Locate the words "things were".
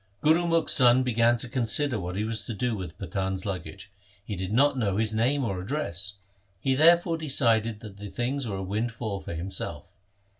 8.09-8.55